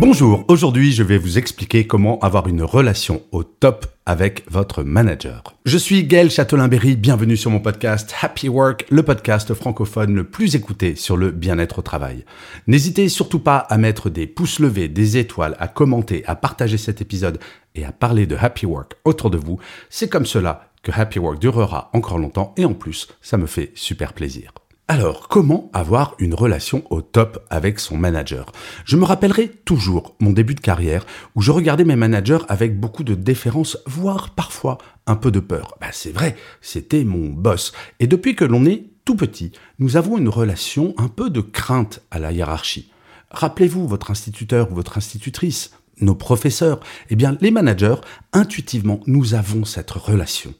[0.00, 5.42] Bonjour, aujourd'hui je vais vous expliquer comment avoir une relation au top avec votre manager.
[5.64, 10.54] Je suis Gaël Châtelain-Berry, bienvenue sur mon podcast Happy Work, le podcast francophone le plus
[10.54, 12.24] écouté sur le bien-être au travail.
[12.68, 17.00] N'hésitez surtout pas à mettre des pouces levés, des étoiles, à commenter, à partager cet
[17.00, 17.40] épisode
[17.74, 19.58] et à parler de Happy Work autour de vous.
[19.90, 23.72] C'est comme cela que Happy Work durera encore longtemps et en plus, ça me fait
[23.74, 24.52] super plaisir.
[24.90, 28.52] Alors, comment avoir une relation au top avec son manager?
[28.86, 33.04] Je me rappellerai toujours mon début de carrière où je regardais mes managers avec beaucoup
[33.04, 35.76] de déférence, voire parfois un peu de peur.
[35.78, 37.72] Bah, c'est vrai, c'était mon boss.
[38.00, 42.00] Et depuis que l'on est tout petit, nous avons une relation un peu de crainte
[42.10, 42.90] à la hiérarchie.
[43.30, 47.96] Rappelez-vous votre instituteur ou votre institutrice, nos professeurs, eh bien les managers,
[48.32, 50.54] intuitivement, nous avons cette relation.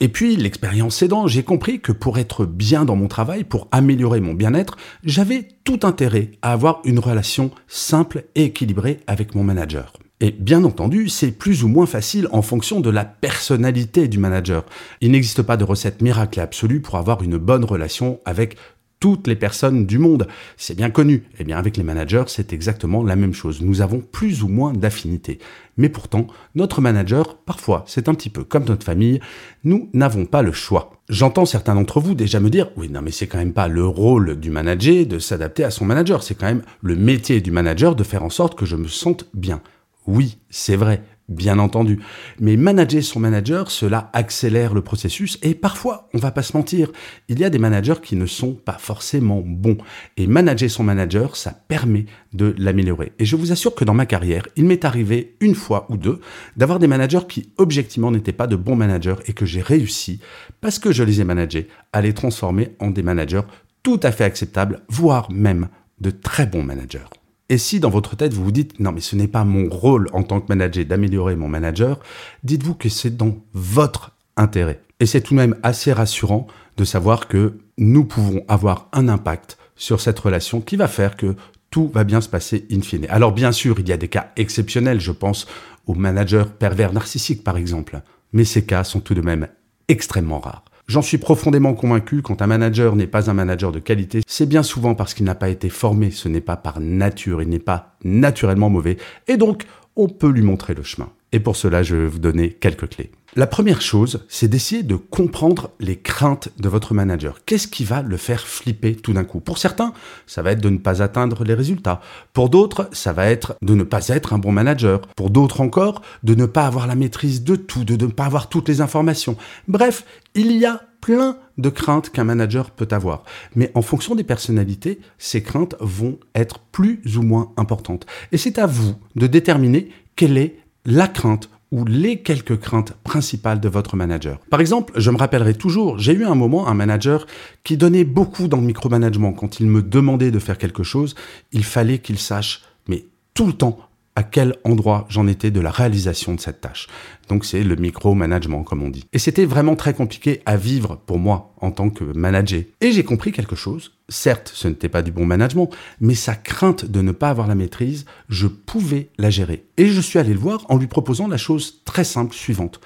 [0.00, 4.20] Et puis, l'expérience aidant, j'ai compris que pour être bien dans mon travail, pour améliorer
[4.20, 9.92] mon bien-être, j'avais tout intérêt à avoir une relation simple et équilibrée avec mon manager.
[10.20, 14.64] Et bien entendu, c'est plus ou moins facile en fonction de la personnalité du manager.
[15.00, 18.56] Il n'existe pas de recette miracle absolue pour avoir une bonne relation avec
[19.04, 20.26] toutes les personnes du monde.
[20.56, 21.24] C'est bien connu.
[21.38, 23.60] Eh bien, avec les managers, c'est exactement la même chose.
[23.60, 25.40] Nous avons plus ou moins d'affinités.
[25.76, 29.20] Mais pourtant, notre manager, parfois, c'est un petit peu comme notre famille.
[29.62, 30.90] Nous n'avons pas le choix.
[31.10, 33.86] J'entends certains d'entre vous déjà me dire, oui, non, mais c'est quand même pas le
[33.86, 36.22] rôle du manager de s'adapter à son manager.
[36.22, 39.28] C'est quand même le métier du manager de faire en sorte que je me sente
[39.34, 39.60] bien.
[40.06, 41.02] Oui, c'est vrai.
[41.28, 42.00] Bien entendu.
[42.38, 46.92] Mais manager son manager, cela accélère le processus et parfois, on va pas se mentir,
[47.28, 49.78] il y a des managers qui ne sont pas forcément bons.
[50.18, 53.12] Et manager son manager, ça permet de l'améliorer.
[53.18, 56.20] Et je vous assure que dans ma carrière, il m'est arrivé une fois ou deux
[56.58, 60.20] d'avoir des managers qui objectivement n'étaient pas de bons managers et que j'ai réussi,
[60.60, 63.42] parce que je les ai managés, à les transformer en des managers
[63.82, 65.68] tout à fait acceptables, voire même
[66.00, 67.08] de très bons managers.
[67.50, 70.08] Et si dans votre tête vous vous dites non mais ce n'est pas mon rôle
[70.12, 72.00] en tant que manager d'améliorer mon manager,
[72.42, 74.80] dites-vous que c'est dans votre intérêt.
[75.00, 76.46] Et c'est tout de même assez rassurant
[76.76, 81.36] de savoir que nous pouvons avoir un impact sur cette relation qui va faire que
[81.70, 83.06] tout va bien se passer in fine.
[83.08, 85.46] Alors bien sûr, il y a des cas exceptionnels, je pense
[85.86, 88.00] aux managers pervers narcissiques par exemple,
[88.32, 89.48] mais ces cas sont tout de même
[89.88, 90.64] extrêmement rares.
[90.86, 94.62] J'en suis profondément convaincu, quand un manager n'est pas un manager de qualité, c'est bien
[94.62, 97.96] souvent parce qu'il n'a pas été formé, ce n'est pas par nature, il n'est pas
[98.04, 99.64] naturellement mauvais, et donc
[99.96, 101.08] on peut lui montrer le chemin.
[101.34, 103.10] Et pour cela, je vais vous donner quelques clés.
[103.34, 107.40] La première chose, c'est d'essayer de comprendre les craintes de votre manager.
[107.44, 109.40] Qu'est-ce qui va le faire flipper tout d'un coup?
[109.40, 109.92] Pour certains,
[110.28, 112.00] ça va être de ne pas atteindre les résultats.
[112.34, 115.00] Pour d'autres, ça va être de ne pas être un bon manager.
[115.16, 118.48] Pour d'autres encore, de ne pas avoir la maîtrise de tout, de ne pas avoir
[118.48, 119.36] toutes les informations.
[119.66, 120.04] Bref,
[120.36, 123.24] il y a plein de craintes qu'un manager peut avoir.
[123.56, 128.06] Mais en fonction des personnalités, ces craintes vont être plus ou moins importantes.
[128.30, 133.58] Et c'est à vous de déterminer quelle est la crainte ou les quelques craintes principales
[133.58, 134.38] de votre manager.
[134.50, 137.26] Par exemple, je me rappellerai toujours, j'ai eu un moment un manager
[137.64, 139.32] qui donnait beaucoup dans le micromanagement.
[139.32, 141.16] Quand il me demandait de faire quelque chose,
[141.50, 143.78] il fallait qu'il sache, mais tout le temps,
[144.16, 146.86] à quel endroit j'en étais de la réalisation de cette tâche.
[147.28, 149.04] Donc c'est le micro-management comme on dit.
[149.12, 152.62] Et c'était vraiment très compliqué à vivre pour moi en tant que manager.
[152.80, 153.92] Et j'ai compris quelque chose.
[154.08, 155.70] Certes, ce n'était pas du bon management,
[156.00, 159.64] mais sa crainte de ne pas avoir la maîtrise, je pouvais la gérer.
[159.78, 162.80] Et je suis allé le voir en lui proposant la chose très simple suivante.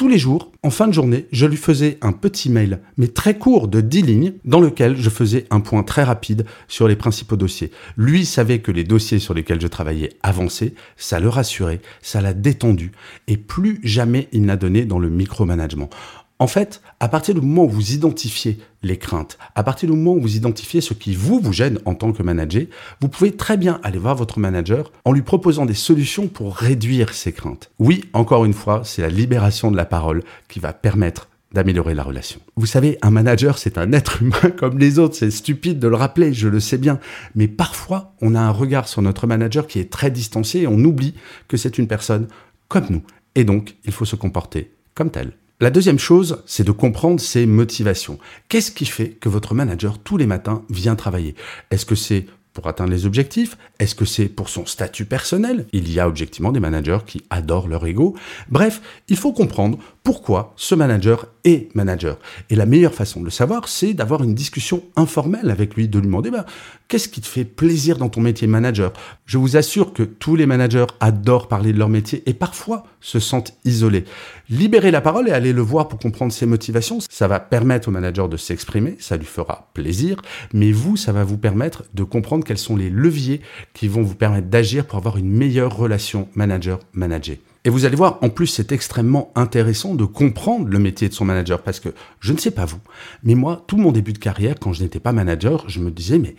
[0.00, 3.36] Tous les jours, en fin de journée, je lui faisais un petit mail, mais très
[3.36, 7.36] court de 10 lignes, dans lequel je faisais un point très rapide sur les principaux
[7.36, 7.70] dossiers.
[7.98, 12.32] Lui savait que les dossiers sur lesquels je travaillais avançaient, ça le rassurait, ça l'a
[12.32, 12.92] détendu,
[13.28, 15.90] et plus jamais il n'a donné dans le micromanagement.
[16.40, 20.16] En fait, à partir du moment où vous identifiez les craintes, à partir du moment
[20.16, 22.64] où vous identifiez ce qui vous vous gêne en tant que manager,
[23.02, 27.12] vous pouvez très bien aller voir votre manager en lui proposant des solutions pour réduire
[27.12, 27.70] ces craintes.
[27.78, 32.04] Oui, encore une fois, c'est la libération de la parole qui va permettre d'améliorer la
[32.04, 32.40] relation.
[32.56, 35.16] Vous savez, un manager, c'est un être humain comme les autres.
[35.16, 37.00] C'est stupide de le rappeler, je le sais bien.
[37.34, 40.78] Mais parfois, on a un regard sur notre manager qui est très distancié et on
[40.84, 41.12] oublie
[41.48, 42.28] que c'est une personne
[42.68, 43.02] comme nous.
[43.34, 45.32] Et donc, il faut se comporter comme tel.
[45.62, 48.18] La deuxième chose, c'est de comprendre ses motivations.
[48.48, 51.34] Qu'est-ce qui fait que votre manager tous les matins vient travailler?
[51.70, 52.24] Est-ce que c'est
[52.54, 53.58] pour atteindre les objectifs?
[53.78, 55.66] Est-ce que c'est pour son statut personnel?
[55.74, 58.16] Il y a objectivement des managers qui adorent leur ego.
[58.48, 59.78] Bref, il faut comprendre
[60.10, 62.18] pourquoi ce manager est manager.
[62.50, 66.00] Et la meilleure façon de le savoir, c'est d'avoir une discussion informelle avec lui, de
[66.00, 66.46] lui demander bah,
[66.88, 68.92] qu'est-ce qui te fait plaisir dans ton métier manager?
[69.24, 73.20] Je vous assure que tous les managers adorent parler de leur métier et parfois se
[73.20, 74.04] sentent isolés.
[74.48, 77.92] Libérer la parole et aller le voir pour comprendre ses motivations, ça va permettre au
[77.92, 80.20] manager de s'exprimer, ça lui fera plaisir,
[80.52, 83.42] mais vous, ça va vous permettre de comprendre quels sont les leviers
[83.74, 87.36] qui vont vous permettre d'agir pour avoir une meilleure relation manager-manager.
[87.64, 91.26] Et vous allez voir, en plus, c'est extrêmement intéressant de comprendre le métier de son
[91.26, 92.80] manager parce que je ne sais pas vous,
[93.22, 96.18] mais moi, tout mon début de carrière, quand je n'étais pas manager, je me disais,
[96.18, 96.36] mais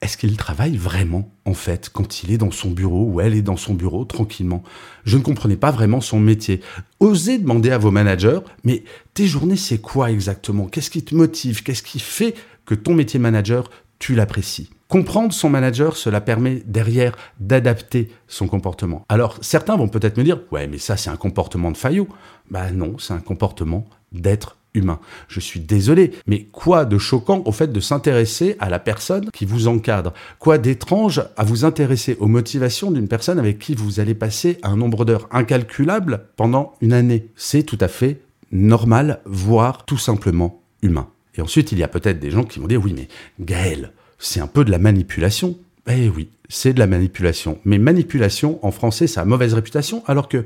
[0.00, 3.42] est-ce qu'il travaille vraiment, en fait, quand il est dans son bureau ou elle est
[3.42, 4.64] dans son bureau tranquillement?
[5.04, 6.62] Je ne comprenais pas vraiment son métier.
[7.00, 8.82] Osez demander à vos managers, mais
[9.12, 10.66] tes journées, c'est quoi exactement?
[10.66, 11.62] Qu'est-ce qui te motive?
[11.62, 14.70] Qu'est-ce qui fait que ton métier manager, tu l'apprécies?
[14.90, 19.04] Comprendre son manager, cela permet derrière d'adapter son comportement.
[19.08, 22.08] Alors certains vont peut-être me dire, ouais mais ça c'est un comportement de faillot.
[22.50, 24.98] Bah non, c'est un comportement d'être humain.
[25.28, 29.44] Je suis désolé, mais quoi de choquant au fait de s'intéresser à la personne qui
[29.44, 30.12] vous encadre?
[30.40, 34.76] Quoi d'étrange à vous intéresser aux motivations d'une personne avec qui vous allez passer un
[34.76, 37.28] nombre d'heures incalculable pendant une année?
[37.36, 41.08] C'est tout à fait normal, voire tout simplement humain.
[41.36, 43.06] Et ensuite, il y a peut-être des gens qui vont dire, oui mais
[43.38, 45.58] Gaël, c'est un peu de la manipulation.
[45.88, 47.58] Eh oui, c'est de la manipulation.
[47.64, 50.44] Mais manipulation, en français, ça a mauvaise réputation, alors que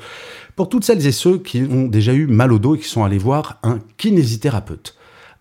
[0.57, 3.05] pour toutes celles et ceux qui ont déjà eu mal au dos et qui sont
[3.05, 4.97] allés voir un kinésithérapeute,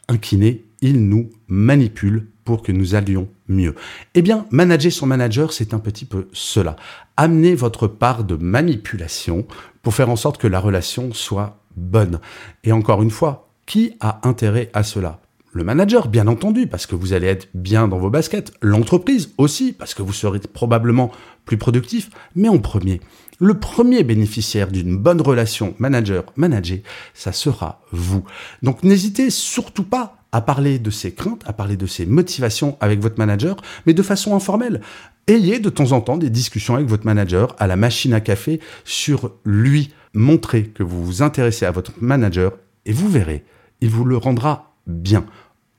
[0.10, 3.76] un kiné, il nous manipule pour que nous allions mieux.
[4.16, 6.76] Eh bien, manager son manager, c'est un petit peu cela.
[7.16, 9.46] Amener votre part de manipulation
[9.82, 12.20] pour faire en sorte que la relation soit bonne.
[12.64, 15.23] Et encore une fois, qui a intérêt à cela?
[15.54, 18.54] Le manager, bien entendu, parce que vous allez être bien dans vos baskets.
[18.62, 21.12] L'entreprise aussi, parce que vous serez probablement
[21.46, 22.10] plus productif.
[22.36, 23.02] Mais en premier,
[23.40, 26.80] le premier bénéficiaire d'une bonne relation manager-manager,
[27.14, 28.24] ça sera vous.
[28.64, 33.00] Donc n'hésitez surtout pas à parler de ses craintes, à parler de ses motivations avec
[33.00, 34.82] votre manager, mais de façon informelle.
[35.28, 38.60] Ayez de temps en temps des discussions avec votre manager à la machine à café
[38.84, 39.94] sur lui.
[40.16, 42.54] Montrez que vous vous intéressez à votre manager
[42.86, 43.46] et vous verrez,
[43.82, 45.26] il vous le rendra bien.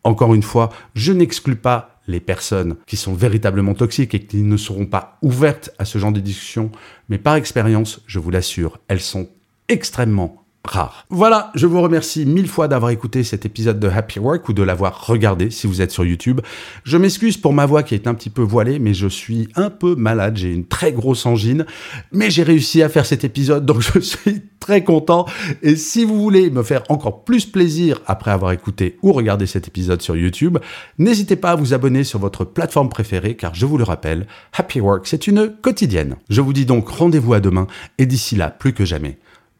[0.02, 4.56] Encore une fois, je n'exclus pas les personnes qui sont véritablement toxiques et qui ne
[4.56, 6.70] seront pas ouvertes à ce genre de discussion,
[7.08, 9.28] mais par expérience, je vous l'assure, elles sont
[9.68, 11.06] extrêmement rare.
[11.10, 14.62] Voilà, je vous remercie mille fois d'avoir écouté cet épisode de Happy Work ou de
[14.62, 16.40] l'avoir regardé si vous êtes sur YouTube.
[16.84, 19.70] Je m'excuse pour ma voix qui est un petit peu voilée, mais je suis un
[19.70, 21.66] peu malade, j'ai une très grosse angine,
[22.12, 25.26] mais j'ai réussi à faire cet épisode, donc je suis très content.
[25.62, 29.68] Et si vous voulez me faire encore plus plaisir après avoir écouté ou regardé cet
[29.68, 30.58] épisode sur YouTube,
[30.98, 34.80] n'hésitez pas à vous abonner sur votre plateforme préférée, car je vous le rappelle, Happy
[34.80, 36.16] Work, c'est une quotidienne.
[36.30, 37.66] Je vous dis donc rendez-vous à demain,
[37.98, 39.18] et d'ici là, plus que jamais,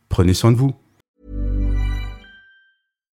[0.08, 0.74] prenez soin de vous.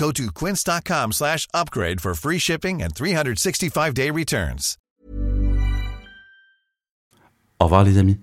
[0.00, 4.78] Go to quince.com slash upgrade for free shipping and 365-day returns.
[7.60, 8.16] Au revoir les amis.